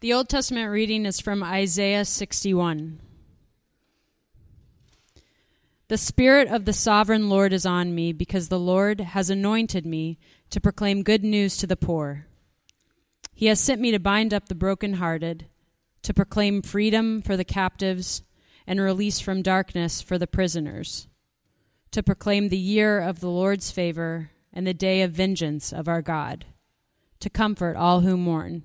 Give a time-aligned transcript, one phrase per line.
[0.00, 3.00] The Old Testament reading is from Isaiah 61.
[5.88, 10.18] The Spirit of the Sovereign Lord is on me, because the Lord has anointed me
[10.50, 12.26] to proclaim good news to the poor.
[13.32, 15.46] He has sent me to bind up the brokenhearted,
[16.02, 18.20] to proclaim freedom for the captives,
[18.66, 21.08] and release from darkness for the prisoners,
[21.92, 26.02] to proclaim the year of the Lord's favor and the day of vengeance of our
[26.02, 26.44] God,
[27.20, 28.64] to comfort all who mourn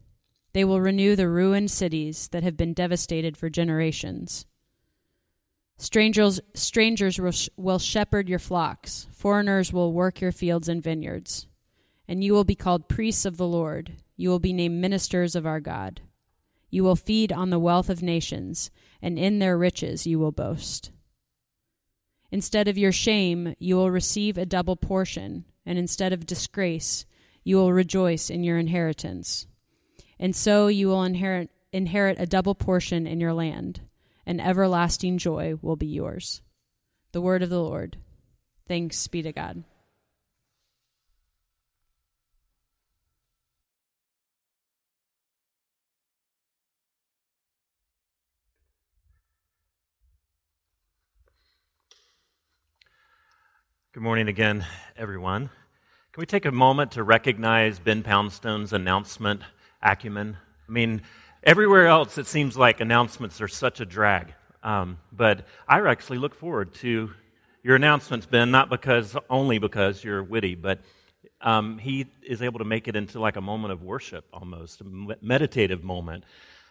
[0.53, 4.45] they will renew the ruined cities that have been devastated for generations.
[5.77, 11.47] Strangers, strangers will, will shepherd your flocks, foreigners will work your fields and vineyards.
[12.07, 15.45] And you will be called priests of the Lord, you will be named ministers of
[15.45, 16.01] our God.
[16.69, 18.69] You will feed on the wealth of nations,
[19.01, 20.91] and in their riches you will boast.
[22.29, 27.05] Instead of your shame, you will receive a double portion, and instead of disgrace,
[27.43, 29.47] you will rejoice in your inheritance
[30.21, 33.81] and so you will inherit inherit a double portion in your land,
[34.25, 36.41] and everlasting joy will be yours.
[37.11, 37.97] The word of the Lord.
[38.67, 39.63] Thanks be to God.
[53.93, 55.49] Good morning again, everyone.
[56.13, 59.41] Can we take a moment to recognize Ben Poundstone's announcement
[59.81, 60.37] acumen.
[60.67, 61.01] I mean,
[61.43, 64.33] everywhere else it seems like announcements are such a drag.
[64.63, 67.11] Um, but I actually look forward to
[67.63, 70.79] your announcements, Ben, not because only because you're witty, but
[71.41, 74.85] um, he is able to make it into like a moment of worship almost, a
[75.21, 76.23] meditative moment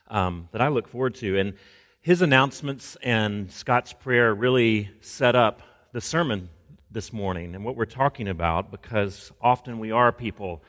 [0.09, 1.39] um, that I look forward to.
[1.39, 1.55] And
[2.01, 5.63] his announcements and Scott's prayer really set up
[5.93, 6.49] the sermon
[6.91, 10.63] this morning and what we're talking about because often we are people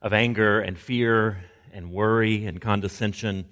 [0.00, 1.44] of anger and fear
[1.76, 3.44] and worry and condescension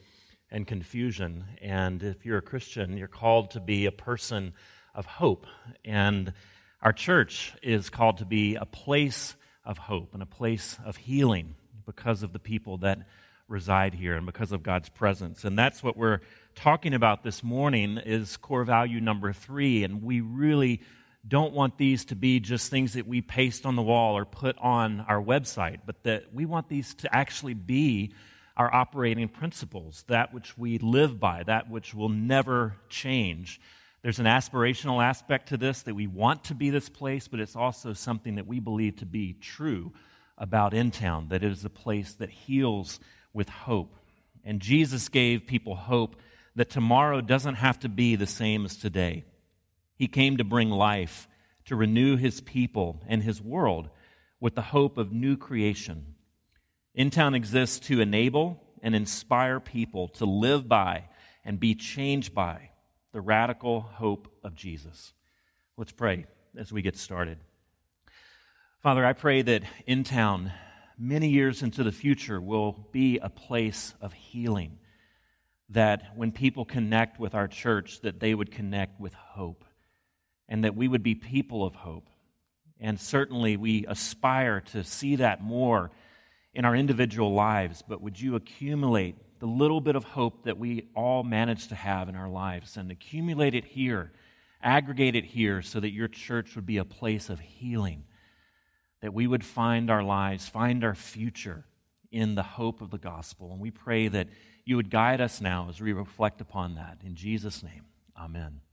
[0.50, 1.44] and confusion.
[1.60, 4.54] And if you're a Christian, you're called to be a person
[4.94, 5.46] of hope.
[5.84, 6.32] And
[6.80, 11.54] our church is called to be a place of hope and a place of healing
[11.84, 13.00] because of the people that
[13.46, 15.44] reside here and because of God's presence.
[15.44, 16.20] And that's what we're
[16.54, 20.80] talking about this morning is core value number 3 and we really
[21.26, 24.58] don't want these to be just things that we paste on the wall or put
[24.58, 28.12] on our website, but that we want these to actually be
[28.56, 33.60] our operating principles, that which we live by, that which will never change.
[34.02, 37.56] There's an aspirational aspect to this that we want to be this place, but it's
[37.56, 39.92] also something that we believe to be true
[40.36, 43.00] about InTown, that it is a place that heals
[43.32, 43.96] with hope.
[44.44, 46.16] And Jesus gave people hope
[46.54, 49.24] that tomorrow doesn't have to be the same as today.
[49.96, 51.28] He came to bring life,
[51.66, 53.88] to renew his people and his world
[54.40, 56.14] with the hope of new creation.
[56.98, 61.04] InTown exists to enable and inspire people to live by
[61.44, 62.70] and be changed by
[63.12, 65.12] the radical hope of Jesus.
[65.76, 66.26] Let's pray
[66.56, 67.38] as we get started.
[68.80, 70.52] Father, I pray that InTown,
[70.98, 74.78] many years into the future, will be a place of healing.
[75.70, 79.64] That when people connect with our church, that they would connect with hope
[80.48, 82.08] and that we would be people of hope.
[82.80, 85.90] And certainly we aspire to see that more
[86.52, 90.88] in our individual lives, but would you accumulate the little bit of hope that we
[90.94, 94.12] all manage to have in our lives and accumulate it here,
[94.62, 98.04] aggregate it here, so that your church would be a place of healing,
[99.02, 101.64] that we would find our lives, find our future
[102.12, 103.50] in the hope of the gospel.
[103.52, 104.28] And we pray that
[104.64, 106.98] you would guide us now as we reflect upon that.
[107.04, 107.84] In Jesus' name,
[108.18, 108.63] amen.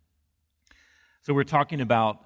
[1.23, 2.17] So, we're talking about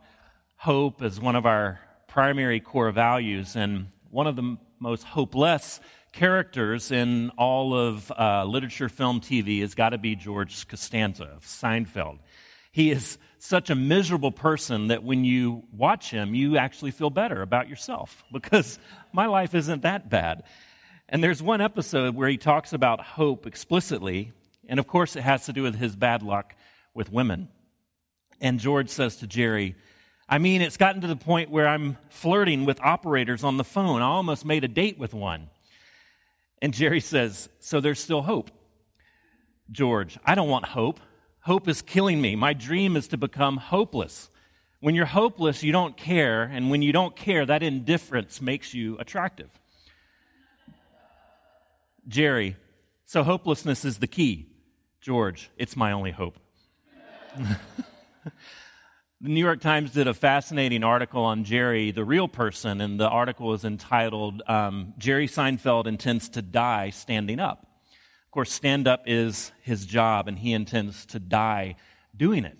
[0.56, 5.82] hope as one of our primary core values, and one of the most hopeless
[6.14, 11.44] characters in all of uh, literature, film, TV has got to be George Costanza of
[11.44, 12.20] Seinfeld.
[12.72, 17.42] He is such a miserable person that when you watch him, you actually feel better
[17.42, 18.80] about yourself because
[19.12, 20.44] my life isn't that bad.
[21.10, 24.32] And there's one episode where he talks about hope explicitly,
[24.70, 26.56] and of course, it has to do with his bad luck
[26.94, 27.50] with women.
[28.42, 29.76] And George says to Jerry,
[30.28, 34.02] I mean, it's gotten to the point where I'm flirting with operators on the phone.
[34.02, 35.50] I almost made a date with one.
[36.62, 38.50] And Jerry says, So there's still hope.
[39.72, 41.00] George, I don't want hope.
[41.42, 42.36] Hope is killing me.
[42.36, 44.30] My dream is to become hopeless.
[44.80, 48.98] When you're hopeless, you don't care, and when you don't care, that indifference makes you
[48.98, 49.50] attractive.
[52.08, 52.56] Jerry,
[53.06, 54.48] so hopelessness is the key.
[55.02, 56.40] George, it's my only hope.
[59.22, 63.08] the New York Times did a fascinating article on Jerry, the real person, and the
[63.08, 67.62] article was entitled um, Jerry Seinfeld Intends to Die Standing Up.
[68.26, 71.76] Of course, stand up is his job, and he intends to die
[72.16, 72.58] doing it.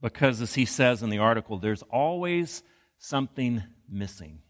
[0.00, 2.62] Because, as he says in the article, there's always
[2.98, 4.40] something missing.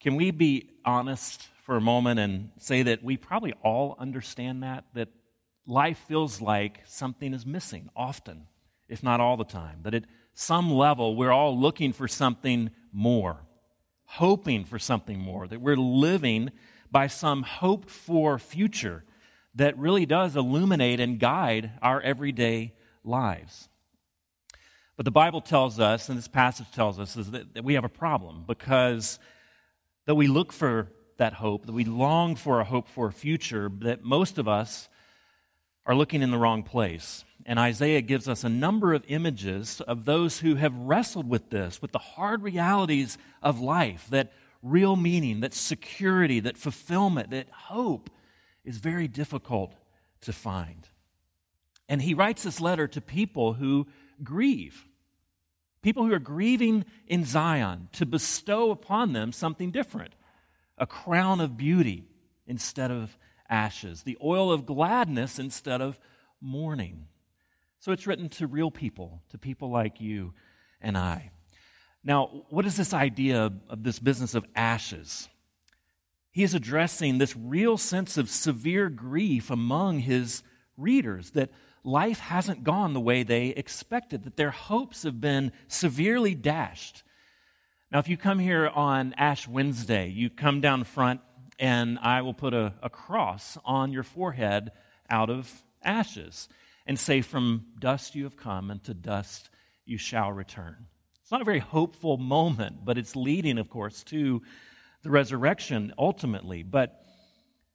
[0.00, 4.84] Can we be honest for a moment and say that we probably all understand that?
[4.94, 5.08] That
[5.64, 8.48] life feels like something is missing often,
[8.92, 9.80] if not all the time.
[9.82, 10.04] That at
[10.34, 13.38] some level, we're all looking for something more,
[14.04, 16.50] hoping for something more, that we're living
[16.90, 19.04] by some hoped for future
[19.54, 22.74] that really does illuminate and guide our everyday
[23.04, 23.68] lives.
[24.96, 27.84] But the Bible tells us, and this passage tells us, is that, that we have
[27.84, 29.18] a problem because
[30.06, 33.70] that we look for that hope, that we long for a hope for a future,
[33.80, 34.88] that most of us
[35.86, 37.24] are looking in the wrong place.
[37.44, 41.82] And Isaiah gives us a number of images of those who have wrestled with this,
[41.82, 48.10] with the hard realities of life, that real meaning, that security, that fulfillment, that hope
[48.64, 49.74] is very difficult
[50.20, 50.88] to find.
[51.88, 53.88] And he writes this letter to people who
[54.22, 54.86] grieve,
[55.82, 60.14] people who are grieving in Zion, to bestow upon them something different
[60.78, 62.08] a crown of beauty
[62.46, 63.16] instead of
[63.48, 65.98] ashes, the oil of gladness instead of
[66.40, 67.06] mourning.
[67.82, 70.34] So it's written to real people, to people like you
[70.80, 71.32] and I.
[72.04, 75.28] Now, what is this idea of this business of ashes?
[76.30, 80.44] He is addressing this real sense of severe grief among his
[80.76, 81.50] readers that
[81.82, 87.02] life hasn't gone the way they expected, that their hopes have been severely dashed.
[87.90, 91.20] Now, if you come here on Ash Wednesday, you come down front
[91.58, 94.70] and I will put a, a cross on your forehead
[95.10, 96.48] out of ashes
[96.86, 99.50] and say, From dust you have come, and to dust
[99.84, 100.86] you shall return.
[101.22, 104.42] It's not a very hopeful moment, but it's leading, of course, to
[105.02, 106.62] the resurrection ultimately.
[106.62, 107.04] But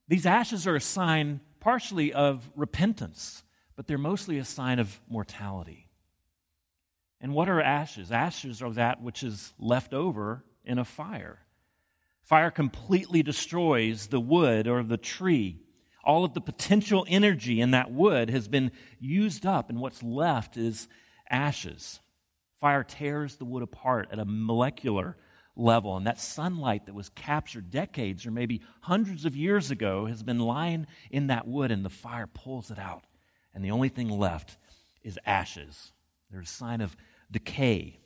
[0.07, 3.43] these ashes are a sign partially of repentance,
[3.75, 5.87] but they're mostly a sign of mortality.
[7.19, 8.11] And what are ashes?
[8.11, 11.39] Ashes are that which is left over in a fire.
[12.23, 15.61] Fire completely destroys the wood or the tree.
[16.07, 20.55] All of the potential energy in that wood has been used up, and what's left
[20.55, 20.87] is
[21.29, 21.99] ashes.
[22.61, 25.17] Fire tears the wood apart at a molecular
[25.57, 30.23] level, and that sunlight that was captured decades or maybe hundreds of years ago has
[30.23, 33.03] been lying in that wood, and the fire pulls it out.
[33.53, 34.55] And the only thing left
[35.03, 35.91] is ashes.
[36.31, 36.95] There's a sign of
[37.29, 37.99] decay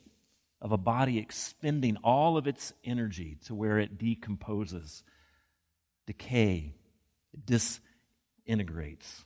[0.60, 5.04] of a body expending all of its energy to where it decomposes,
[6.06, 6.74] decay,
[7.32, 7.46] it
[8.46, 9.24] disintegrates.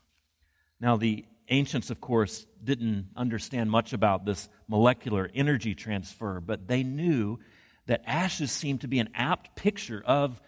[0.80, 6.82] Now, the ancients, of course, didn't understand much about this molecular energy transfer, but they
[6.82, 7.38] knew
[7.86, 10.40] that ashes seemed to be an apt picture of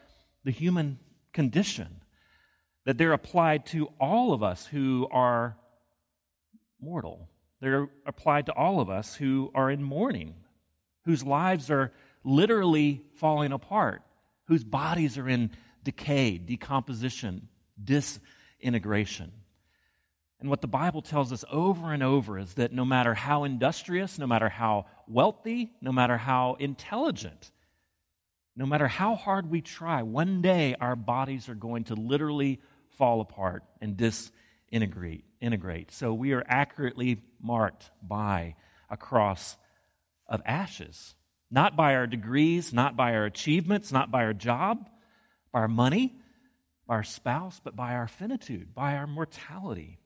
[0.44, 0.98] the human
[1.32, 2.00] condition,
[2.84, 5.56] that they're applied to all of us who are
[6.80, 7.28] mortal.
[7.60, 10.34] They're applied to all of us who are in mourning,
[11.04, 11.92] whose lives are
[12.24, 14.02] literally falling apart,
[14.46, 15.50] whose bodies are in
[15.84, 17.48] decay, decomposition,
[18.60, 19.32] disintegration.
[20.40, 24.18] And what the Bible tells us over and over is that no matter how industrious,
[24.18, 27.50] no matter how wealthy, no matter how intelligent,
[28.54, 32.60] no matter how hard we try, one day our bodies are going to literally
[32.96, 35.24] fall apart and disintegrate.
[35.40, 35.92] Integrate.
[35.92, 38.56] So we are accurately marked by
[38.90, 39.56] a cross
[40.26, 41.14] of ashes.
[41.50, 44.88] Not by our degrees, not by our achievements, not by our job,
[45.52, 46.17] by our money,
[46.88, 49.98] our spouse, but by our finitude, by our mortality.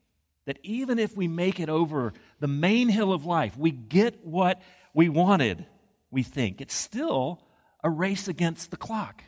[0.47, 4.61] That even if we make it over the main hill of life, we get what
[4.93, 5.65] we wanted,
[6.11, 6.61] we think.
[6.61, 7.41] It's still
[7.85, 9.23] a race against the clock.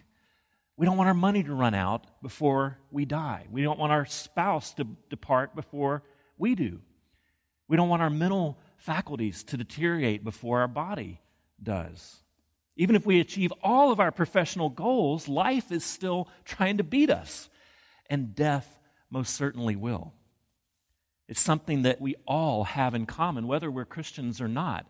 [0.76, 3.46] We don't want our money to run out before we die.
[3.50, 6.02] We don't want our spouse to depart before
[6.36, 6.80] we do.
[7.68, 11.20] We don't want our mental faculties to deteriorate before our body
[11.62, 12.23] does.
[12.76, 17.10] Even if we achieve all of our professional goals, life is still trying to beat
[17.10, 17.48] us,
[18.10, 18.78] and death
[19.10, 20.12] most certainly will.
[21.28, 24.86] It's something that we all have in common, whether we're Christians or not,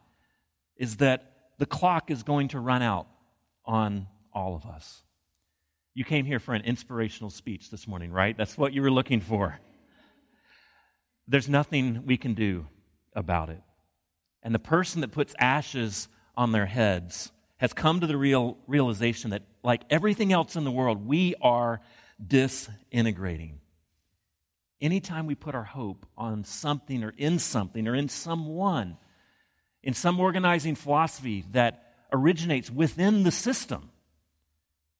[0.77, 3.07] is that the clock is going to run out
[3.65, 5.03] on all of us.
[5.95, 8.37] You came here for an inspirational speech this morning, right?
[8.37, 9.61] That's what you were looking for.
[11.29, 12.67] there's nothing we can do
[13.15, 13.63] about it.
[14.43, 19.31] And the person that puts ashes on their heads has come to the real realization
[19.31, 21.81] that, like everything else in the world, we are
[22.25, 23.61] disintegrating.
[24.81, 28.97] Anytime we put our hope on something or in something or in someone,
[29.83, 33.91] in some organizing philosophy that originates within the system,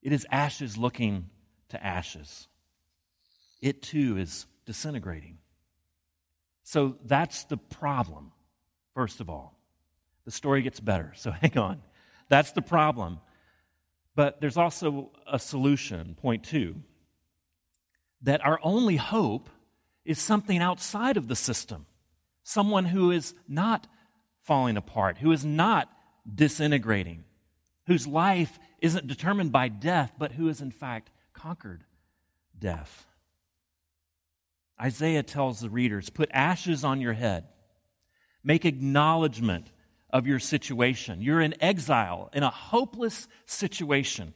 [0.03, 1.31] it is ashes looking
[1.71, 2.47] to ashes.
[3.61, 5.39] It too is disintegrating.
[6.63, 8.33] So that's the problem,
[8.95, 9.59] first of all.
[10.25, 11.83] The story gets better, so hang on.
[12.29, 13.21] That's the problem.
[14.15, 16.77] But there's also a solution, point two,
[18.23, 19.49] that our only hope
[20.05, 21.87] is something outside of the system,
[22.43, 23.87] someone who is not
[24.43, 25.91] falling apart, who is not
[26.33, 27.25] disintegrating,
[27.87, 31.85] whose life isn't determined by death, but who has in fact conquered
[32.59, 33.07] death.
[34.81, 37.47] Isaiah tells the readers put ashes on your head,
[38.43, 39.71] make acknowledgement
[40.15, 41.21] of your situation.
[41.21, 44.33] You're in exile, in a hopeless situation.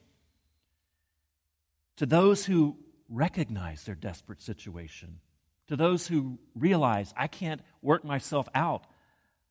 [1.99, 2.77] To those who
[3.09, 5.21] recognize their desperate situation,
[5.69, 8.87] to those who realize, I can't work myself out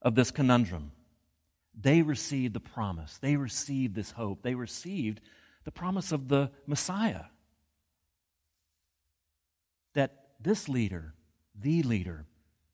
[0.02, 0.92] of this conundrum,
[1.80, 3.18] they received the promise.
[3.20, 4.42] They received this hope.
[4.42, 5.22] They received
[5.64, 7.26] the promise of the Messiah.
[9.94, 11.14] That this leader,
[11.56, 12.26] the leader,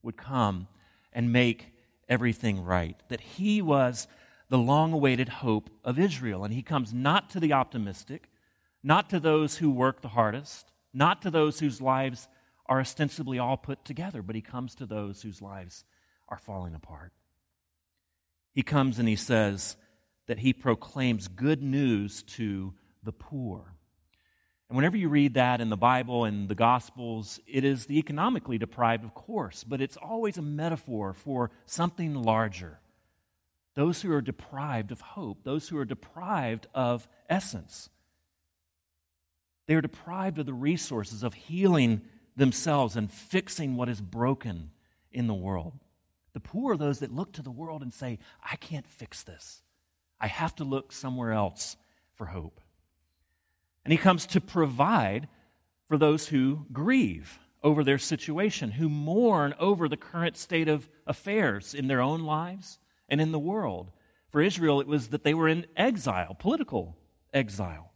[0.02, 0.68] would come
[1.12, 1.73] and make
[2.10, 2.98] everything right.
[3.10, 4.08] That he was
[4.50, 6.44] the long awaited hope of Israel.
[6.44, 8.30] And he comes not to the optimistic,
[8.84, 12.28] not to those who work the hardest, not to those whose lives
[12.68, 15.86] are ostensibly all put together, but he comes to those whose lives
[16.30, 17.12] are falling apart.
[18.54, 19.76] He comes and he says
[20.28, 23.76] that he proclaims good news to the poor.
[24.74, 28.58] And whenever you read that in the Bible and the Gospels, it is the economically
[28.58, 32.80] deprived, of course, but it's always a metaphor for something larger.
[33.76, 37.88] Those who are deprived of hope, those who are deprived of essence.
[39.68, 42.02] They are deprived of the resources of healing
[42.36, 44.72] themselves and fixing what is broken
[45.12, 45.74] in the world.
[46.34, 49.62] The poor are those that look to the world and say, I can't fix this.
[50.20, 51.78] I have to look somewhere else
[52.16, 52.60] for hope.
[53.86, 55.28] And he comes to provide
[55.88, 61.74] for those who grieve over their situation, who mourn over the current state of affairs
[61.74, 63.92] in their own lives and in the world.
[64.30, 66.98] For Israel, it was that they were in exile, political
[67.34, 67.92] exile.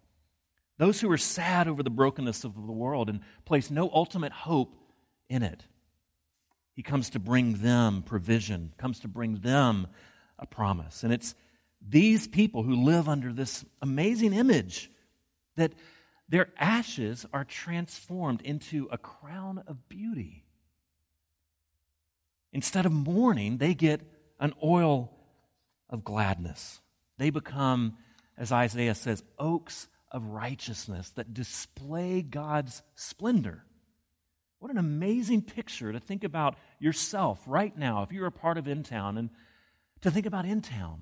[0.78, 4.76] Those who are sad over the brokenness of the world and place no ultimate hope
[5.30, 5.66] in it.
[6.76, 9.88] He comes to bring them provision, comes to bring them
[10.38, 11.04] a promise.
[11.04, 11.34] And it's
[11.82, 14.92] these people who live under this amazing image
[15.58, 15.74] that
[16.30, 20.46] their ashes are transformed into a crown of beauty.
[22.54, 24.02] Instead of mourning, they get
[24.40, 25.12] an oil
[25.90, 26.80] of gladness.
[27.18, 27.98] They become,
[28.38, 33.64] as Isaiah says, oaks of righteousness that display God's splendor.
[34.60, 38.66] What an amazing picture to think about yourself right now, if you're a part of
[38.66, 39.30] InTown, and
[40.02, 41.00] to think about InTown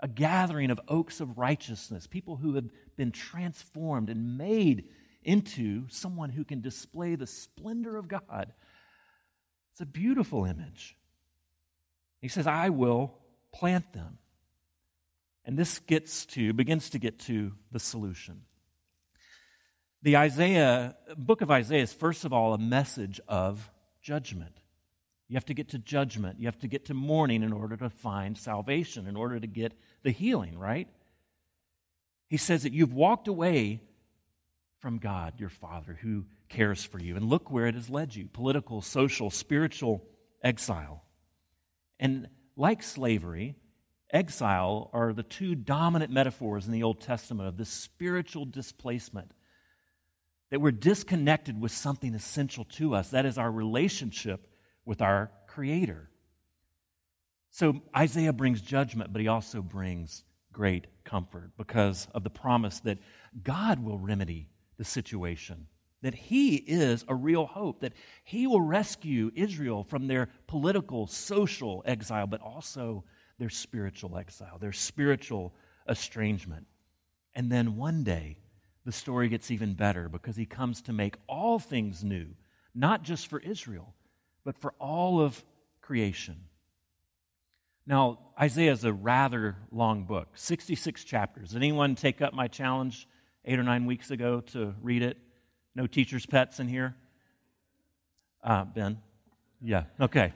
[0.00, 4.84] a gathering of oaks of righteousness, people who have been transformed and made
[5.22, 8.52] into someone who can display the splendor of God.
[9.72, 10.96] It's a beautiful image.
[12.20, 13.14] He says, I will
[13.52, 14.18] plant them.
[15.44, 18.42] And this gets to, begins to get to the solution.
[20.02, 23.68] The Isaiah, book of Isaiah is first of all a message of
[24.00, 24.54] judgment.
[25.28, 26.40] You have to get to judgment.
[26.40, 29.72] You have to get to mourning in order to find salvation, in order to get
[30.08, 30.88] the healing, right?
[32.28, 33.82] He says that you've walked away
[34.78, 37.14] from God, your Father, who cares for you.
[37.14, 40.02] And look where it has led you political, social, spiritual
[40.42, 41.04] exile.
[42.00, 43.56] And like slavery,
[44.10, 49.30] exile are the two dominant metaphors in the Old Testament of this spiritual displacement.
[50.50, 53.10] That we're disconnected with something essential to us.
[53.10, 54.48] That is our relationship
[54.86, 56.08] with our Creator.
[57.50, 62.98] So Isaiah brings judgment, but he also brings great comfort because of the promise that
[63.42, 65.66] God will remedy the situation,
[66.02, 71.82] that he is a real hope, that he will rescue Israel from their political, social
[71.86, 73.04] exile, but also
[73.38, 75.54] their spiritual exile, their spiritual
[75.88, 76.66] estrangement.
[77.34, 78.38] And then one day,
[78.84, 82.28] the story gets even better because he comes to make all things new,
[82.74, 83.94] not just for Israel,
[84.44, 85.44] but for all of
[85.80, 86.36] creation.
[87.88, 91.56] Now, Isaiah is a rather long book, 66 chapters.
[91.56, 93.08] Anyone take up my challenge
[93.46, 95.16] eight or nine weeks ago to read it?
[95.74, 96.94] No teacher's pets in here?
[98.44, 98.98] Uh, ben?
[99.62, 100.34] Yeah, okay.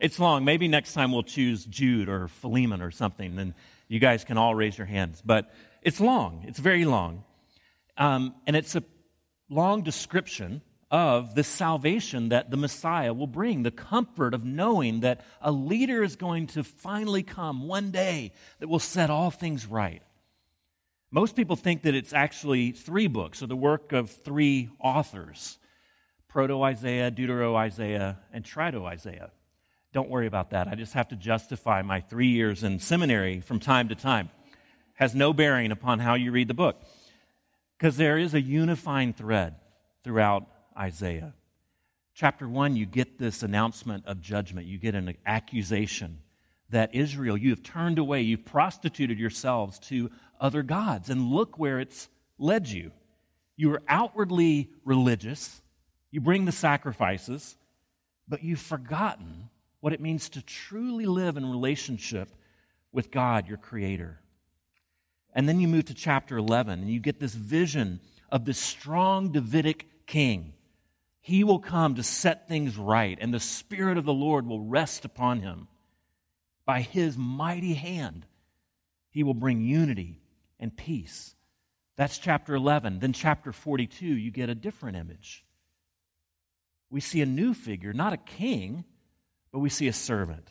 [0.00, 0.46] It's long.
[0.46, 3.52] Maybe next time we'll choose Jude or Philemon or something, and
[3.86, 5.22] you guys can all raise your hands.
[5.22, 7.22] But it's long, it's very long.
[7.98, 8.82] Um, and it's a
[9.50, 15.24] long description of the salvation that the Messiah will bring, the comfort of knowing that
[15.40, 20.02] a leader is going to finally come one day that will set all things right.
[21.12, 25.58] Most people think that it's actually three books or the work of three authors
[26.28, 29.32] Proto Isaiah, Deutero Isaiah, and Trito Isaiah.
[29.92, 30.68] Don't worry about that.
[30.68, 34.30] I just have to justify my three years in seminary from time to time.
[34.94, 36.80] Has no bearing upon how you read the book.
[37.76, 39.56] Because there is a unifying thread
[40.04, 41.34] throughout Isaiah.
[42.14, 44.66] Chapter 1, you get this announcement of judgment.
[44.66, 46.18] You get an accusation
[46.70, 50.10] that Israel, you have turned away, you've prostituted yourselves to
[50.40, 52.08] other gods, and look where it's
[52.38, 52.92] led you.
[53.56, 55.60] You are outwardly religious,
[56.10, 57.56] you bring the sacrifices,
[58.28, 59.50] but you've forgotten
[59.80, 62.28] what it means to truly live in relationship
[62.92, 64.20] with God, your Creator.
[65.34, 68.00] And then you move to chapter 11, and you get this vision
[68.30, 70.52] of this strong Davidic king.
[71.20, 75.04] He will come to set things right, and the Spirit of the Lord will rest
[75.04, 75.68] upon him.
[76.64, 78.26] By his mighty hand,
[79.10, 80.20] he will bring unity
[80.58, 81.34] and peace.
[81.96, 83.00] That's chapter 11.
[83.00, 85.44] Then, chapter 42, you get a different image.
[86.88, 88.84] We see a new figure, not a king,
[89.52, 90.48] but we see a servant.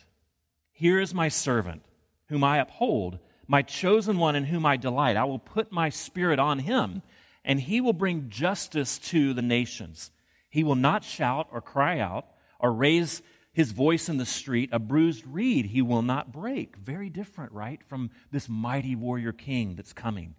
[0.72, 1.82] Here is my servant,
[2.28, 5.16] whom I uphold, my chosen one in whom I delight.
[5.16, 7.02] I will put my spirit on him,
[7.44, 10.10] and he will bring justice to the nations.
[10.50, 12.26] He will not shout or cry out
[12.58, 14.70] or raise his voice in the street.
[14.72, 16.76] A bruised reed he will not break.
[16.76, 20.34] Very different, right, from this mighty warrior king that's coming.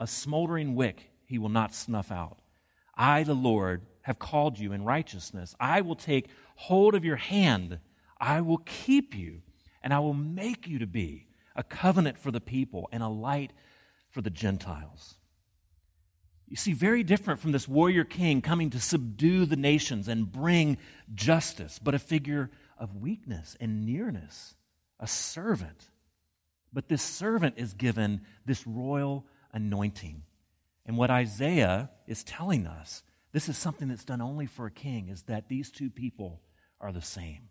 [0.00, 2.38] A, smoldering wick he will not snuff out.
[2.96, 5.54] I, the Lord, have called you in righteousness.
[5.60, 7.80] I will take hold of your hand.
[8.20, 9.42] I will keep you,
[9.82, 13.52] and I will make you to be a covenant for the people and a light
[14.10, 15.16] for the Gentiles.
[16.48, 20.78] You see, very different from this warrior king coming to subdue the nations and bring
[21.14, 24.54] justice, but a figure of weakness and nearness,
[24.98, 25.90] a servant.
[26.72, 30.22] But this servant is given this royal anointing.
[30.86, 35.10] And what Isaiah is telling us this is something that's done only for a king,
[35.10, 36.40] is that these two people
[36.80, 37.50] are the same.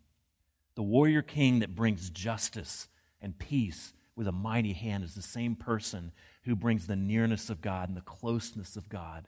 [0.76, 2.88] The warrior king that brings justice
[3.22, 6.12] and peace with a mighty hand is the same person
[6.48, 9.28] who brings the nearness of God and the closeness of God.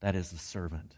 [0.00, 0.94] That is the servant.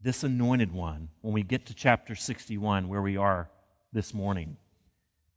[0.00, 3.48] This anointed one, when we get to chapter 61, where we are
[3.92, 4.56] this morning,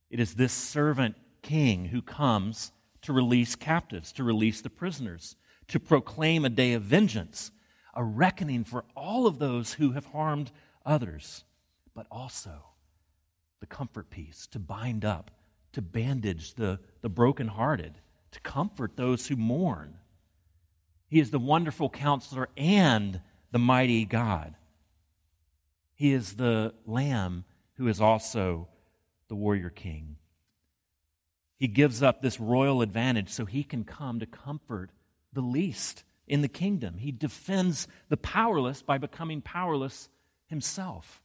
[0.10, 2.72] it is this servant king who comes
[3.04, 5.36] to release captives, to release the prisoners
[5.72, 7.50] to proclaim a day of vengeance,
[7.94, 10.52] a reckoning for all of those who have harmed
[10.86, 11.46] others,
[11.94, 12.52] but also
[13.62, 15.32] the comfort piece to bind up,
[15.74, 17.94] to bandage the, the brokenhearted,
[18.32, 19.96] to comfort those who mourn.
[21.08, 24.56] He is the wonderful counselor and the mighty God.
[25.94, 28.68] He is the lamb who is also
[29.28, 30.16] the warrior king.
[31.58, 34.90] He gives up this royal advantage so he can come to comfort
[35.32, 36.98] the least in the kingdom.
[36.98, 40.10] He defends the powerless by becoming powerless
[40.48, 41.22] himself.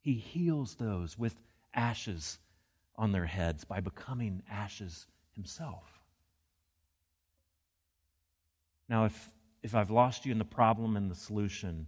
[0.00, 1.36] He heals those with
[1.72, 2.39] ashes
[3.00, 6.02] on their heads by becoming ashes himself.
[8.90, 9.30] Now, if,
[9.62, 11.86] if I've lost you in the problem and the solution,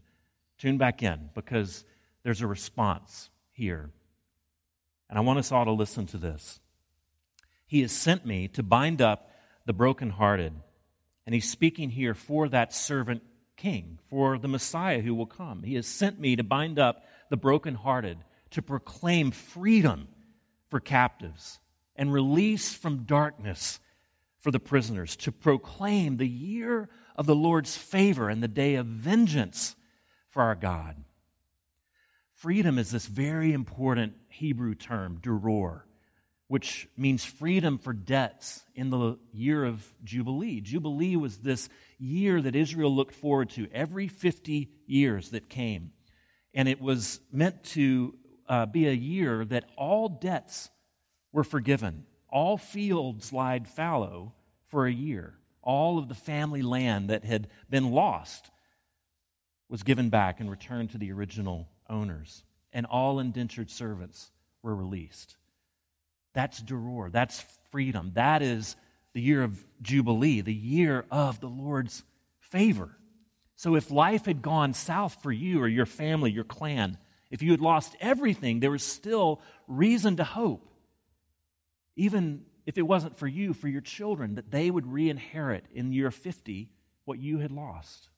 [0.57, 1.85] tune back in because
[2.23, 3.91] there's a response here.
[5.11, 6.61] And I want us all to listen to this.
[7.67, 9.31] He has sent me to bind up
[9.67, 10.55] the brokenhearted
[11.27, 13.23] and he's speaking here for that servant
[13.57, 15.63] king, for the Messiah who will come.
[15.63, 18.17] He has sent me to bind up the brokenhearted,
[18.53, 20.09] to proclaim freedom
[20.73, 21.61] for captives
[21.97, 23.79] and release from darkness
[24.41, 28.87] for the prisoners, to proclaim the year of the Lord's favor and the day of
[28.87, 29.77] vengeance
[30.31, 30.97] for our God.
[32.37, 35.83] Freedom is this very important Hebrew term, deror
[36.49, 40.63] which means freedom for debts in the year of Jubilee.
[40.63, 45.93] Jubilee was this year that Israel looked forward to every 50 years that came.
[46.55, 48.15] And it was meant to
[48.49, 50.71] uh, be a year that all debts
[51.33, 54.33] were forgiven, all fields lied fallow
[54.69, 55.35] for a year.
[55.63, 58.51] All of the family land that had been lost
[59.69, 64.31] was given back and returned to the original owners, and all indentured servants
[64.63, 65.37] were released.
[66.35, 67.13] That's Deror.
[67.13, 68.13] That's freedom.
[68.15, 68.77] That is
[69.13, 72.03] the year of Jubilee, the year of the Lord's
[72.41, 72.97] favor.
[73.57, 76.99] So if life had gone south for you or your family, your clan,
[77.33, 80.69] if you had lost everything, there was still reason to hope.
[81.97, 85.93] Even if it wasn't for you, for your children, that they would re inherit in
[85.93, 86.69] year 50
[87.07, 88.11] what you had lost.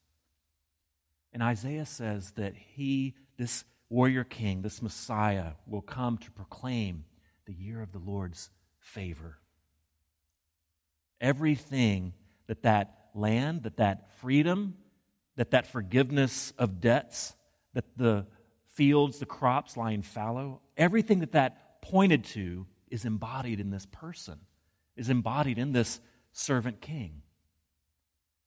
[1.32, 7.04] And Isaiah says that he, this warrior king, this Messiah, will come to proclaim
[7.46, 8.50] the year of the Lord's
[8.80, 9.38] favor.
[11.20, 12.14] Everything
[12.48, 14.74] that that land, that that freedom,
[15.36, 17.34] that that forgiveness of debts,
[17.74, 18.26] that the
[18.74, 24.38] fields, the crops lying fallow, everything that that pointed to is embodied in this person,
[24.96, 26.00] is embodied in this
[26.32, 27.22] servant king.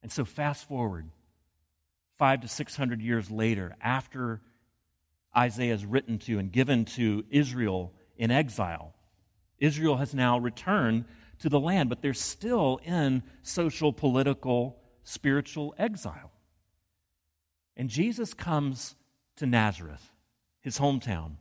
[0.03, 1.09] And so, fast forward
[2.17, 4.41] five to six hundred years later, after
[5.35, 8.93] Isaiah is written to and given to Israel in exile,
[9.59, 11.05] Israel has now returned
[11.39, 16.31] to the land, but they're still in social, political, spiritual exile.
[17.75, 18.95] And Jesus comes
[19.35, 20.11] to Nazareth,
[20.67, 21.31] his hometown.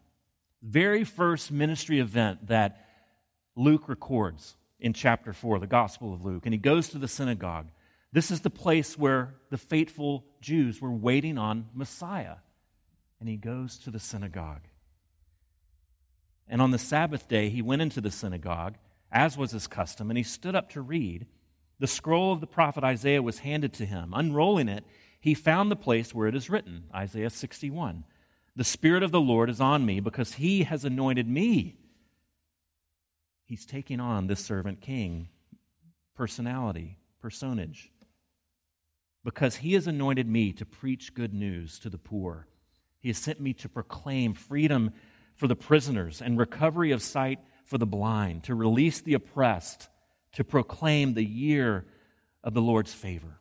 [0.62, 2.86] Very first ministry event that
[3.56, 6.46] Luke records in chapter 4, the Gospel of Luke.
[6.46, 7.66] And he goes to the synagogue.
[8.12, 12.36] This is the place where the faithful Jews were waiting on Messiah.
[13.18, 14.62] And he goes to the synagogue.
[16.46, 18.76] And on the Sabbath day, he went into the synagogue,
[19.10, 21.26] as was his custom, and he stood up to read.
[21.80, 24.12] The scroll of the prophet Isaiah was handed to him.
[24.14, 24.84] Unrolling it,
[25.18, 28.04] he found the place where it is written Isaiah 61.
[28.56, 31.76] The Spirit of the Lord is on me because he has anointed me
[33.46, 35.28] he's taking on this servant king
[36.14, 37.90] personality, personage.
[39.24, 42.46] Because he has anointed me to preach good news to the poor.
[43.00, 44.92] He has sent me to proclaim freedom
[45.34, 49.88] for the prisoners and recovery of sight for the blind, to release the oppressed,
[50.32, 51.84] to proclaim the year
[52.42, 53.40] of the Lord's favor.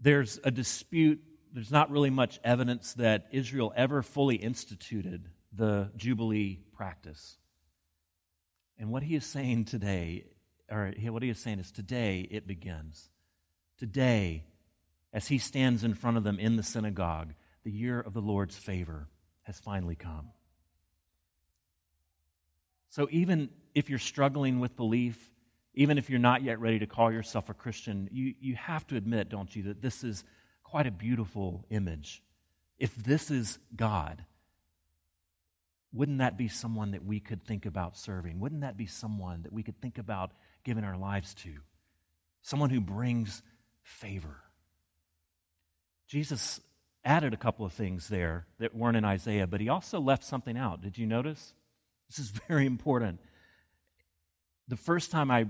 [0.00, 1.22] There's a dispute,
[1.54, 7.38] there's not really much evidence that Israel ever fully instituted the Jubilee practice.
[8.76, 10.24] And what he is saying today,
[10.68, 13.08] or what he is saying is today it begins.
[13.78, 14.44] Today,
[15.12, 18.56] as he stands in front of them in the synagogue, the year of the Lord's
[18.56, 19.06] favor
[19.44, 20.30] has finally come.
[22.90, 25.30] So even if you're struggling with belief,
[25.72, 28.96] even if you're not yet ready to call yourself a Christian, you, you have to
[28.96, 30.24] admit, don't you, that this is
[30.74, 32.20] quite a beautiful image.
[32.80, 34.24] If this is God,
[35.92, 38.40] wouldn't that be someone that we could think about serving?
[38.40, 40.32] Wouldn't that be someone that we could think about
[40.64, 41.52] giving our lives to?
[42.42, 43.40] Someone who brings
[43.84, 44.34] favor.
[46.08, 46.60] Jesus
[47.04, 50.58] added a couple of things there that weren't in Isaiah, but he also left something
[50.58, 50.82] out.
[50.82, 51.54] Did you notice?
[52.10, 53.20] This is very important.
[54.66, 55.46] The first time I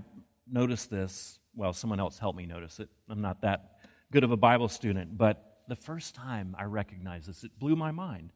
[0.47, 2.91] noticed this, well, someone else helped me notice it.
[3.09, 3.74] I'm not that
[4.15, 7.91] good of a Bible student, but the first time I recognized this, it blew my
[7.91, 8.33] mind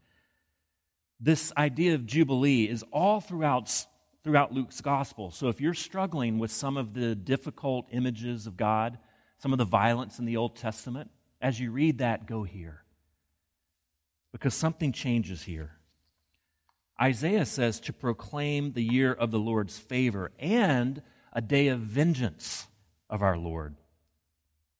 [1.20, 3.86] this idea of Jubilee is all throughout,
[4.22, 5.30] throughout Luke's gospel.
[5.30, 8.98] So if you're struggling with some of the difficult images of God,
[9.38, 11.10] some of the violence in the Old Testament,
[11.40, 12.84] as you read that, go here.
[14.32, 15.72] Because something changes here.
[17.00, 21.00] Isaiah says to proclaim the year of the Lord's favor and
[21.32, 22.66] a day of vengeance
[23.08, 23.76] of our Lord.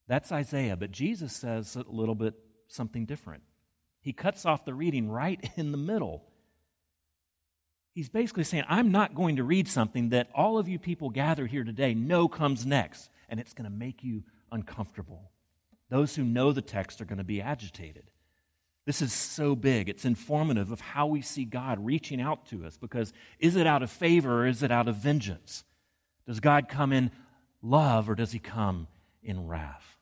[0.09, 2.35] That's Isaiah, but Jesus says a little bit
[2.67, 3.43] something different.
[4.01, 6.25] He cuts off the reading right in the middle.
[7.95, 11.51] He's basically saying, I'm not going to read something that all of you people gathered
[11.51, 15.31] here today know comes next, and it's going to make you uncomfortable.
[15.91, 18.05] Those who know the text are going to be agitated.
[18.87, 19.91] This is so big.
[19.91, 23.83] It's informative of how we see God reaching out to us because is it out
[23.83, 25.65] of favor or is it out of vengeance?
[26.27, 27.11] Does God come in
[27.61, 28.87] love or does he come
[29.23, 29.98] in wrath?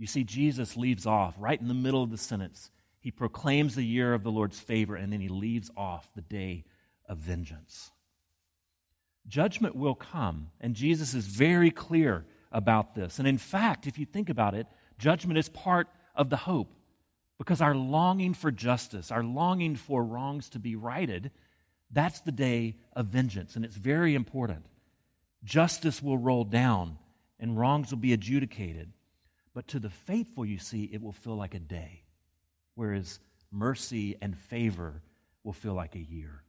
[0.00, 3.84] You see, Jesus leaves off right in the middle of the sentence he proclaims the
[3.84, 6.64] year of the Lord's favor, and then he leaves off the day
[7.08, 7.90] of vengeance.
[9.26, 13.18] Judgment will come, and Jesus is very clear about this.
[13.18, 14.66] And in fact, if you think about it,
[14.98, 16.74] judgment is part of the hope
[17.38, 21.30] because our longing for justice, our longing for wrongs to be righted,
[21.90, 24.66] that's the day of vengeance, and it's very important.
[25.42, 26.98] Justice will roll down
[27.38, 28.92] and wrongs will be adjudicated.
[29.60, 32.04] But to the faithful, you see, it will feel like a day
[32.76, 33.20] whereas
[33.52, 35.02] mercy and favor
[35.44, 36.44] will feel like a year.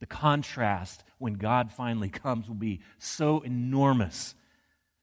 [0.00, 4.34] The contrast when God finally comes will be so enormous.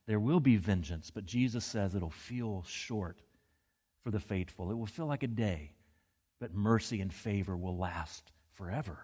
[0.05, 3.21] There will be vengeance, but Jesus says it'll feel short
[4.01, 4.69] for the faithful.
[4.69, 5.71] It will feel like a day,
[6.41, 8.99] but mercy and favor will last forever.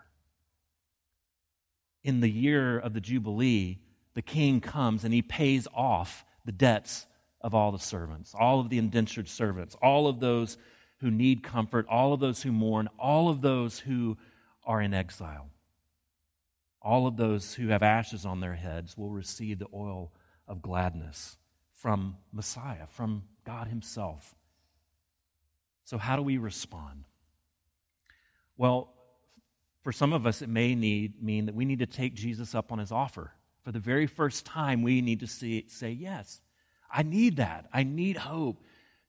[2.04, 3.80] In the year of the Jubilee,
[4.14, 7.08] the king comes and he pays off the debts
[7.46, 10.58] of all the servants, all of the indentured servants, all of those
[10.98, 14.18] who need comfort, all of those who mourn, all of those who
[14.66, 15.48] are in exile.
[16.82, 20.12] All of those who have ashes on their heads will receive the oil
[20.48, 21.38] of gladness
[21.72, 24.34] from Messiah, from God Himself.
[25.84, 27.04] So, how do we respond?
[28.58, 28.92] Well,
[29.84, 32.72] for some of us, it may need, mean that we need to take Jesus up
[32.72, 33.34] on His offer.
[33.64, 36.42] For the very first time, we need to see, say, Yes,
[36.92, 37.68] I need that.
[37.74, 38.64] I need hope.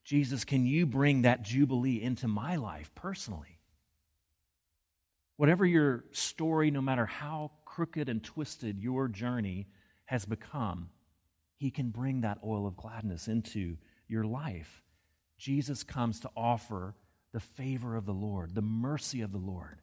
[0.05, 3.59] Jesus, can you bring that Jubilee into my life personally?
[5.37, 9.67] Whatever your story, no matter how crooked and twisted your journey
[10.07, 10.91] has become,
[11.57, 13.77] He can bring that oil of gladness into
[14.09, 14.83] your life.
[15.39, 16.95] Jesus comes to offer
[17.33, 19.83] the favor of the Lord, the mercy of the Lord.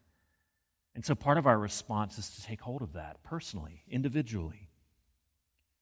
[0.95, 4.69] And so part of our response is to take hold of that personally, individually.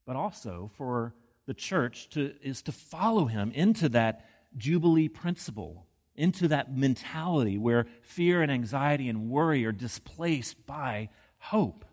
[0.05, 1.13] But also for
[1.51, 5.85] the church to, is to follow him into that Jubilee principle,
[6.15, 11.09] into that mentality where fear and anxiety and worry are displaced by
[11.39, 11.83] hope.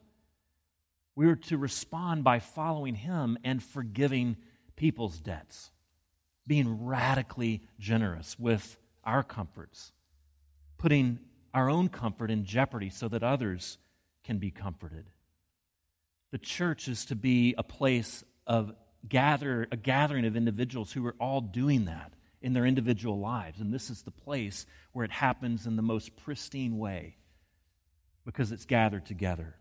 [1.16, 4.37] We are to respond by following him and forgiving
[4.77, 5.73] people's debts,
[6.47, 9.90] being radically generous with our comforts,
[10.77, 11.18] putting
[11.53, 13.79] our own comfort in jeopardy so that others
[14.23, 15.11] can be comforted.
[16.31, 18.73] The church is to be a place of
[19.07, 23.61] gather, a gathering of individuals who are all doing that in their individual lives.
[23.61, 27.17] And this is the place where it happens in the most pristine way
[28.25, 29.57] because it's gathered together.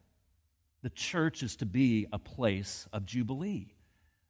[0.84, 3.74] The church is to be a place of jubilee,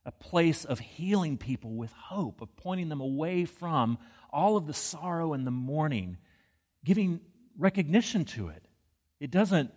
[0.05, 3.97] a place of healing people with hope, of pointing them away from
[4.31, 6.17] all of the sorrow and the mourning,
[6.85, 7.19] giving
[7.57, 8.65] recognition to it.
[9.19, 9.71] It doesn't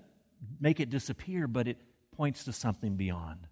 [0.60, 1.78] make it disappear, but it
[2.12, 3.46] points to something beyond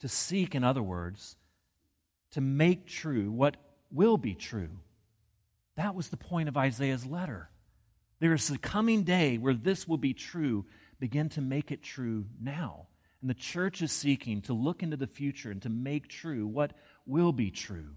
[0.00, 1.36] to seek, in other words,
[2.32, 3.56] to make true what
[3.90, 4.70] will be true.
[5.76, 7.50] That was the point of Isaiah's letter.
[8.18, 10.66] There is a coming day where this will be true.
[10.98, 12.86] Begin to make it true now.
[13.20, 16.72] And the church is seeking to look into the future and to make true what
[17.06, 17.90] will be true.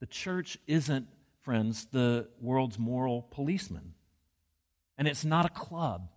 [0.00, 1.06] The church isn't,
[1.42, 3.94] friends, the world's moral policeman.
[4.98, 6.08] And it's not a club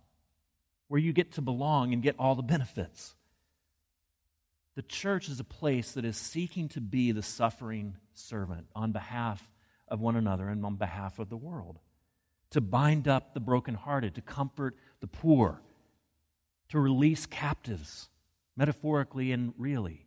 [0.88, 3.14] where you get to belong and get all the benefits.
[4.76, 9.42] The church is a place that is seeking to be the suffering servant on behalf
[9.88, 11.78] of one another and on behalf of the world,
[12.50, 15.62] to bind up the brokenhearted, to comfort the poor,
[16.68, 18.10] to release captives,
[18.54, 20.06] metaphorically and really,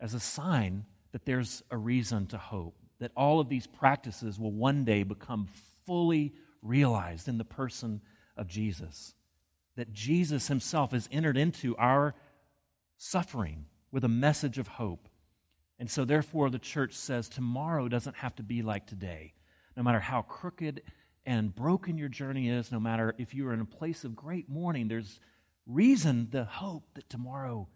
[0.00, 4.52] as a sign that there's a reason to hope, that all of these practices will
[4.52, 5.48] one day become
[5.84, 8.00] fully realized in the person
[8.38, 9.14] of Jesus,
[9.76, 12.14] that Jesus himself has entered into our
[12.98, 15.08] suffering with a message of hope.
[15.78, 19.32] And so, therefore, the church says tomorrow doesn't have to be like today.
[19.76, 20.82] No matter how crooked
[21.24, 24.88] and broken your journey is, no matter if you're in a place of great mourning,
[24.88, 25.20] there's
[25.66, 27.68] reason the hope that tomorrow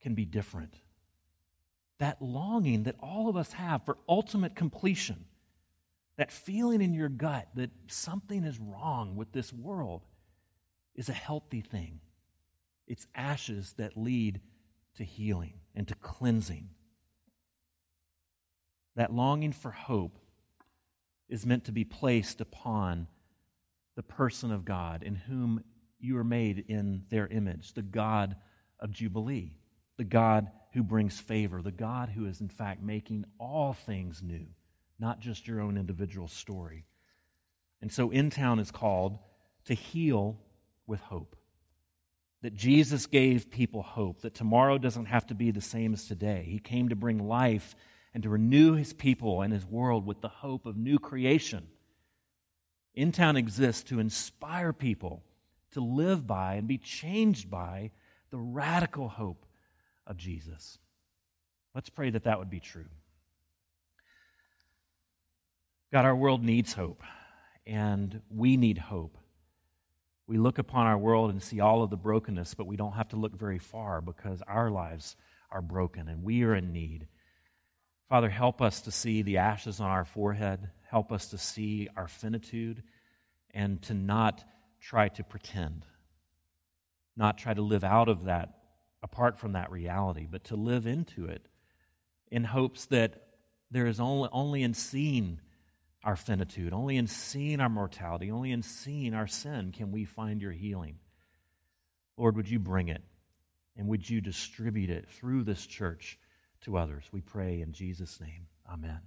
[0.00, 0.74] can be different.
[1.98, 5.24] That longing that all of us have for ultimate completion,
[6.16, 10.02] that feeling in your gut that something is wrong with this world,
[10.94, 12.00] is a healthy thing.
[12.86, 14.40] It's ashes that lead
[14.96, 16.70] to healing and to cleansing.
[18.96, 20.18] That longing for hope
[21.28, 23.08] is meant to be placed upon
[23.96, 25.64] the person of God in whom
[25.98, 28.36] you are made in their image, the God
[28.80, 29.52] of Jubilee,
[29.96, 34.46] the God who brings favor, the God who is, in fact, making all things new,
[34.98, 36.84] not just your own individual story.
[37.80, 39.18] And so, InTown is called
[39.66, 40.38] to heal
[40.86, 41.36] with hope
[42.42, 46.44] that Jesus gave people hope, that tomorrow doesn't have to be the same as today.
[46.48, 47.74] He came to bring life
[48.12, 51.68] and to renew his people and his world with the hope of new creation.
[52.96, 55.22] InTown exists to inspire people
[55.70, 57.90] to live by and be changed by
[58.30, 59.46] the radical hope
[60.06, 60.78] of Jesus.
[61.74, 62.88] Let's pray that that would be true.
[65.92, 67.02] God, our world needs hope,
[67.66, 69.16] and we need hope.
[70.26, 73.08] We look upon our world and see all of the brokenness, but we don't have
[73.08, 75.16] to look very far because our lives
[75.50, 77.08] are broken and we are in need.
[78.08, 80.70] Father, help us to see the ashes on our forehead.
[80.88, 82.82] Help us to see our finitude
[83.52, 84.44] and to not
[84.80, 85.84] try to pretend,
[87.16, 88.58] not try to live out of that,
[89.02, 91.48] apart from that reality, but to live into it
[92.30, 93.22] in hopes that
[93.70, 95.40] there is only, only in seeing
[96.04, 96.72] our finitude.
[96.72, 100.98] Only in seeing our mortality, only in seeing our sin can we find your healing.
[102.16, 103.02] Lord, would you bring it?
[103.76, 106.18] And would you distribute it through this church
[106.62, 107.04] to others?
[107.10, 108.46] We pray in Jesus' name.
[108.70, 109.00] Amen.